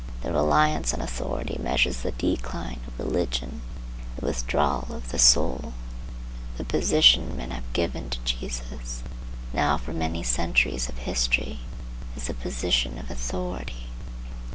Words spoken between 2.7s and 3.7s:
of religion,